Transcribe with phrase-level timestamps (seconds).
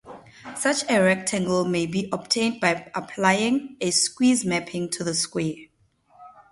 [0.55, 5.53] Such a rectangle may be obtained by applying a squeeze mapping to the square.